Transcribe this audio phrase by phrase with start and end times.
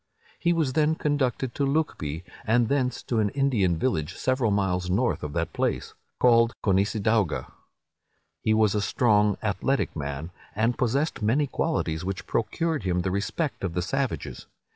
[0.39, 5.21] He was then conducted to Lucbee, and thence to an Indian village, several miles north
[5.21, 7.51] of that place, called Conissadawga.
[8.41, 13.63] He was a strong, athletic man, and possessed many qualities which procured him the respect
[13.63, 14.47] of the savages.